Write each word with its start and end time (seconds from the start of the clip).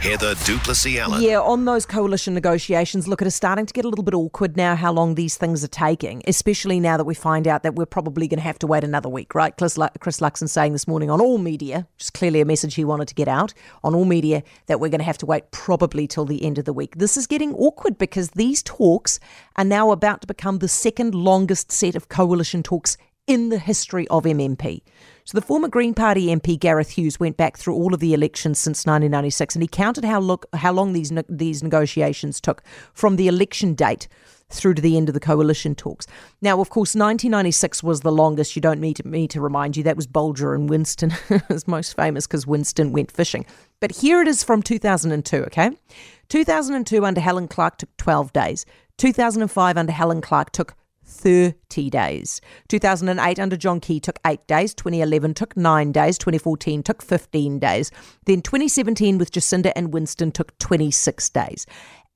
Heather 0.00 0.34
du 0.46 0.56
Plessis-Allan. 0.60 1.20
Yeah, 1.20 1.40
on 1.40 1.66
those 1.66 1.84
coalition 1.84 2.32
negotiations, 2.32 3.06
look, 3.06 3.20
it 3.20 3.26
is 3.26 3.34
starting 3.34 3.66
to 3.66 3.72
get 3.74 3.84
a 3.84 3.88
little 3.88 4.02
bit 4.02 4.14
awkward 4.14 4.56
now 4.56 4.74
how 4.74 4.90
long 4.94 5.14
these 5.14 5.36
things 5.36 5.62
are 5.62 5.68
taking, 5.68 6.22
especially 6.26 6.80
now 6.80 6.96
that 6.96 7.04
we 7.04 7.14
find 7.14 7.46
out 7.46 7.62
that 7.64 7.74
we're 7.74 7.84
probably 7.84 8.26
going 8.26 8.38
to 8.38 8.42
have 8.42 8.58
to 8.60 8.66
wait 8.66 8.82
another 8.82 9.10
week, 9.10 9.34
right? 9.34 9.54
Chris, 9.58 9.78
Chris 10.00 10.20
Luxon 10.20 10.48
saying 10.48 10.72
this 10.72 10.88
morning 10.88 11.10
on 11.10 11.20
all 11.20 11.36
media, 11.36 11.86
which 11.96 12.04
is 12.04 12.10
clearly 12.10 12.40
a 12.40 12.46
message 12.46 12.76
he 12.76 12.84
wanted 12.84 13.08
to 13.08 13.14
get 13.14 13.28
out, 13.28 13.52
on 13.84 13.94
all 13.94 14.06
media, 14.06 14.42
that 14.68 14.80
we're 14.80 14.88
going 14.88 15.00
to 15.00 15.04
have 15.04 15.18
to 15.18 15.26
wait 15.26 15.50
probably 15.50 16.06
till 16.06 16.24
the 16.24 16.42
end 16.46 16.56
of 16.56 16.64
the 16.64 16.72
week. 16.72 16.96
This 16.96 17.18
is 17.18 17.26
getting 17.26 17.52
awkward 17.52 17.98
because 17.98 18.30
these 18.30 18.62
talks 18.62 19.20
are 19.56 19.64
now 19.66 19.90
about 19.90 20.22
to 20.22 20.26
become 20.26 20.60
the 20.60 20.68
second 20.68 21.14
longest 21.14 21.70
set 21.70 21.94
of 21.94 22.08
coalition 22.08 22.62
talks 22.62 22.96
in 23.30 23.48
the 23.48 23.60
history 23.60 24.08
of 24.08 24.24
MMP. 24.24 24.82
So 25.24 25.38
the 25.38 25.46
former 25.46 25.68
Green 25.68 25.94
Party 25.94 26.26
MP 26.26 26.58
Gareth 26.58 26.90
Hughes 26.90 27.20
went 27.20 27.36
back 27.36 27.56
through 27.56 27.76
all 27.76 27.94
of 27.94 28.00
the 28.00 28.12
elections 28.12 28.58
since 28.58 28.84
1996 28.84 29.54
and 29.54 29.62
he 29.62 29.68
counted 29.68 30.04
how, 30.04 30.18
look, 30.18 30.46
how 30.52 30.72
long 30.72 30.94
these, 30.94 31.12
ne- 31.12 31.22
these 31.28 31.62
negotiations 31.62 32.40
took 32.40 32.64
from 32.92 33.14
the 33.14 33.28
election 33.28 33.74
date 33.74 34.08
through 34.48 34.74
to 34.74 34.82
the 34.82 34.96
end 34.96 35.08
of 35.08 35.14
the 35.14 35.20
coalition 35.20 35.76
talks. 35.76 36.08
Now, 36.42 36.60
of 36.60 36.70
course, 36.70 36.96
1996 36.96 37.84
was 37.84 38.00
the 38.00 38.10
longest. 38.10 38.56
You 38.56 38.62
don't 38.62 38.80
need 38.80 39.04
me 39.04 39.28
to 39.28 39.40
remind 39.40 39.76
you. 39.76 39.84
That 39.84 39.94
was 39.94 40.08
Bolger 40.08 40.52
and 40.52 40.68
Winston. 40.68 41.12
is 41.50 41.68
most 41.68 41.94
famous 41.94 42.26
because 42.26 42.48
Winston 42.48 42.90
went 42.90 43.12
fishing. 43.12 43.46
But 43.78 43.92
here 43.92 44.20
it 44.20 44.26
is 44.26 44.42
from 44.42 44.60
2002, 44.60 45.36
okay? 45.44 45.70
2002 46.30 47.06
under 47.06 47.20
Helen 47.20 47.46
Clark 47.46 47.78
took 47.78 47.96
12 47.96 48.32
days. 48.32 48.66
2005 48.96 49.76
under 49.76 49.92
Helen 49.92 50.20
Clark 50.20 50.50
took 50.50 50.74
30 51.04 51.90
days. 51.90 52.40
2008 52.68 53.38
under 53.38 53.56
John 53.56 53.80
Key 53.80 54.00
took 54.00 54.18
8 54.26 54.46
days, 54.46 54.74
2011 54.74 55.34
took 55.34 55.56
9 55.56 55.92
days, 55.92 56.18
2014 56.18 56.82
took 56.82 57.02
15 57.02 57.58
days. 57.58 57.90
Then 58.26 58.42
2017 58.42 59.18
with 59.18 59.32
Jacinda 59.32 59.72
and 59.76 59.92
Winston 59.92 60.32
took 60.32 60.56
26 60.58 61.28
days. 61.30 61.66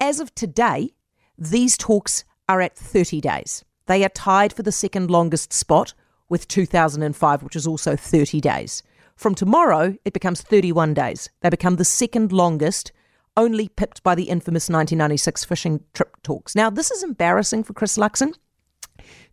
As 0.00 0.20
of 0.20 0.34
today, 0.34 0.90
these 1.36 1.76
talks 1.76 2.24
are 2.48 2.60
at 2.60 2.76
30 2.76 3.20
days. 3.20 3.64
They 3.86 4.04
are 4.04 4.10
tied 4.10 4.52
for 4.52 4.62
the 4.62 4.72
second 4.72 5.10
longest 5.10 5.52
spot 5.52 5.94
with 6.28 6.48
2005, 6.48 7.42
which 7.42 7.56
is 7.56 7.66
also 7.66 7.96
30 7.96 8.40
days. 8.40 8.82
From 9.16 9.34
tomorrow, 9.34 9.96
it 10.04 10.12
becomes 10.12 10.42
31 10.42 10.94
days. 10.94 11.30
They 11.42 11.50
become 11.50 11.76
the 11.76 11.84
second 11.84 12.32
longest, 12.32 12.92
only 13.36 13.68
pipped 13.68 14.02
by 14.02 14.14
the 14.14 14.24
infamous 14.24 14.68
1996 14.68 15.44
fishing 15.44 15.84
trip 15.92 16.16
talks. 16.22 16.54
Now, 16.54 16.70
this 16.70 16.90
is 16.90 17.02
embarrassing 17.02 17.64
for 17.64 17.72
Chris 17.74 17.96
Luxon 17.96 18.34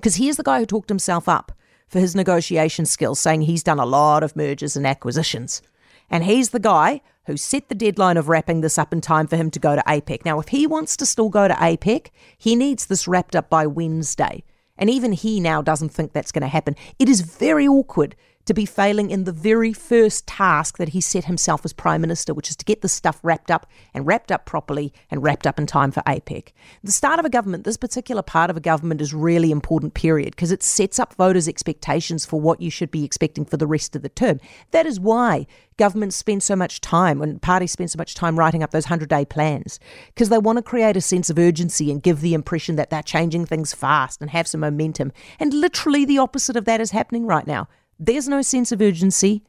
because 0.00 0.16
he's 0.16 0.38
the 0.38 0.42
guy 0.42 0.58
who 0.58 0.66
talked 0.66 0.88
himself 0.88 1.28
up 1.28 1.52
for 1.86 2.00
his 2.00 2.16
negotiation 2.16 2.86
skills, 2.86 3.20
saying 3.20 3.42
he's 3.42 3.62
done 3.62 3.78
a 3.78 3.84
lot 3.84 4.22
of 4.22 4.34
mergers 4.34 4.76
and 4.76 4.86
acquisitions. 4.86 5.60
And 6.08 6.24
he's 6.24 6.50
the 6.50 6.58
guy 6.58 7.02
who 7.26 7.36
set 7.36 7.68
the 7.68 7.74
deadline 7.74 8.16
of 8.16 8.28
wrapping 8.28 8.62
this 8.62 8.78
up 8.78 8.92
in 8.92 9.00
time 9.00 9.26
for 9.26 9.36
him 9.36 9.50
to 9.50 9.58
go 9.60 9.76
to 9.76 9.82
APEC. 9.82 10.24
Now, 10.24 10.40
if 10.40 10.48
he 10.48 10.66
wants 10.66 10.96
to 10.96 11.06
still 11.06 11.28
go 11.28 11.48
to 11.48 11.54
APEC, 11.54 12.08
he 12.38 12.56
needs 12.56 12.86
this 12.86 13.06
wrapped 13.06 13.36
up 13.36 13.50
by 13.50 13.66
Wednesday. 13.66 14.42
And 14.78 14.88
even 14.88 15.12
he 15.12 15.38
now 15.38 15.60
doesn't 15.60 15.90
think 15.90 16.12
that's 16.12 16.32
going 16.32 16.42
to 16.42 16.48
happen. 16.48 16.74
It 16.98 17.08
is 17.08 17.20
very 17.20 17.68
awkward 17.68 18.16
to 18.46 18.54
be 18.54 18.66
failing 18.66 19.10
in 19.10 19.24
the 19.24 19.32
very 19.32 19.72
first 19.72 20.26
task 20.26 20.78
that 20.78 20.90
he 20.90 21.00
set 21.00 21.24
himself 21.24 21.64
as 21.64 21.72
Prime 21.72 22.00
Minister, 22.00 22.34
which 22.34 22.50
is 22.50 22.56
to 22.56 22.64
get 22.64 22.80
this 22.80 22.92
stuff 22.92 23.20
wrapped 23.22 23.50
up 23.50 23.66
and 23.94 24.06
wrapped 24.06 24.32
up 24.32 24.46
properly 24.46 24.92
and 25.10 25.22
wrapped 25.22 25.46
up 25.46 25.58
in 25.58 25.66
time 25.66 25.90
for 25.90 26.02
APEC. 26.02 26.52
The 26.82 26.92
start 26.92 27.18
of 27.18 27.24
a 27.24 27.30
government, 27.30 27.64
this 27.64 27.76
particular 27.76 28.22
part 28.22 28.50
of 28.50 28.56
a 28.56 28.60
government 28.60 29.00
is 29.00 29.14
really 29.14 29.50
important 29.50 29.94
period 29.94 30.34
because 30.34 30.52
it 30.52 30.62
sets 30.62 30.98
up 30.98 31.14
voters' 31.14 31.48
expectations 31.48 32.24
for 32.24 32.40
what 32.40 32.60
you 32.60 32.70
should 32.70 32.90
be 32.90 33.04
expecting 33.04 33.44
for 33.44 33.56
the 33.56 33.66
rest 33.66 33.94
of 33.94 34.02
the 34.02 34.08
term. 34.08 34.40
That 34.70 34.86
is 34.86 34.98
why 34.98 35.46
governments 35.76 36.16
spend 36.16 36.42
so 36.42 36.54
much 36.54 36.80
time 36.80 37.22
and 37.22 37.40
parties 37.40 37.72
spend 37.72 37.90
so 37.90 37.96
much 37.96 38.14
time 38.14 38.38
writing 38.38 38.62
up 38.62 38.70
those 38.70 38.84
100 38.84 39.08
day 39.08 39.24
plans 39.24 39.80
because 40.08 40.28
they 40.28 40.38
want 40.38 40.56
to 40.56 40.62
create 40.62 40.96
a 40.96 41.00
sense 41.00 41.30
of 41.30 41.38
urgency 41.38 41.90
and 41.90 42.02
give 42.02 42.20
the 42.20 42.34
impression 42.34 42.76
that 42.76 42.90
they're 42.90 43.02
changing 43.02 43.46
things 43.46 43.72
fast 43.72 44.20
and 44.20 44.30
have 44.30 44.46
some 44.46 44.60
momentum. 44.60 45.10
And 45.38 45.54
literally 45.54 46.04
the 46.04 46.18
opposite 46.18 46.56
of 46.56 46.66
that 46.66 46.80
is 46.80 46.90
happening 46.90 47.26
right 47.26 47.46
now. 47.46 47.68
There's 48.02 48.28
no 48.28 48.40
sense 48.40 48.72
of 48.72 48.80
urgency. 48.80 49.42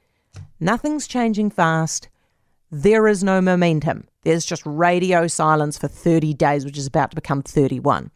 Nothing's 0.60 1.08
changing 1.08 1.52
fast. 1.52 2.10
There 2.70 3.08
is 3.08 3.24
no 3.24 3.40
momentum. 3.40 4.10
There's 4.24 4.46
just 4.46 4.64
radio 4.66 5.26
silence 5.28 5.78
for 5.78 5.88
30 5.88 6.34
days, 6.34 6.66
which 6.66 6.78
is 6.78 6.86
about 6.86 7.12
to 7.12 7.16
become 7.16 7.44
31. 7.44 8.12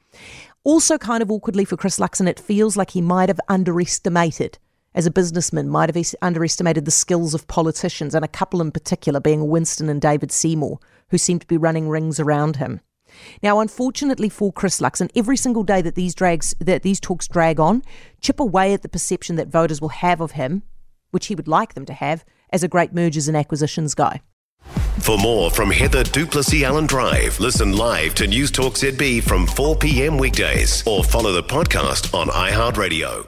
Also, 0.66 0.97
kind 0.97 1.24
of 1.24 1.31
awkwardly 1.31 1.63
for 1.63 1.78
Chris 1.78 2.00
Luxon, 2.00 2.28
it 2.28 2.38
feels 2.38 2.75
like 2.75 2.91
he 2.91 3.01
might 3.01 3.29
have 3.29 3.40
underestimated, 3.47 4.59
as 4.94 5.06
a 5.06 5.12
businessman, 5.12 5.69
might 5.69 5.95
have 5.95 6.13
underestimated 6.22 6.84
the 6.84 6.91
skills 6.91 7.34
of 7.34 7.47
politicians, 7.47 8.13
and 8.13 8.25
a 8.25 8.29
couple 8.29 8.59
in 8.59 8.72
particular 8.72 9.22
being 9.22 9.47
Winston 9.47 9.88
and 9.88 10.01
David 10.01 10.34
Seymour, 10.34 10.79
who 11.12 11.18
seem 11.18 11.40
to 11.40 11.47
be 11.47 11.56
running 11.56 11.88
rings 11.88 12.19
around 12.19 12.57
him. 12.57 12.81
Now, 13.42 13.59
unfortunately 13.59 14.30
for 14.30 14.52
Chris 14.52 14.80
Luxon, 14.80 15.09
every 15.16 15.38
single 15.38 15.64
day 15.64 15.81
that 15.81 15.96
these 15.96 16.16
drags 16.16 16.56
that 16.59 16.84
these 16.84 17.00
talks 17.00 17.28
drag 17.28 17.59
on, 17.59 17.84
chip 18.22 18.40
away 18.40 18.74
at 18.74 18.81
the 18.81 18.90
perception 18.90 19.36
that 19.36 19.48
voters 19.48 19.81
will 19.81 19.90
have 19.90 20.22
of 20.22 20.31
him, 20.31 20.64
which 21.12 21.28
he 21.28 21.36
would 21.36 21.48
like 21.48 21.74
them 21.74 21.86
to 21.86 21.94
have, 21.94 22.25
as 22.52 22.64
a 22.64 22.68
great 22.68 22.94
mergers 22.94 23.28
and 23.28 23.38
acquisitions 23.38 23.96
guy. 23.96 24.22
For 25.00 25.18
more 25.18 25.52
from 25.52 25.70
Heather 25.70 26.04
du 26.04 26.25
Plessis-Allan 26.25 26.88
Drive, 26.88 27.40
listen 27.40 27.74
live 27.74 28.16
to 28.16 28.25
News 28.25 28.50
Talk 28.50 28.74
ZB 28.74 29.22
from 29.22 29.46
4 29.46 29.75
p.m. 29.75 30.18
weekdays 30.18 30.86
or 30.88 31.04
follow 31.04 31.31
the 31.31 31.44
podcast 31.44 32.14
on 32.14 32.28
iHeartRadio. 32.28 33.28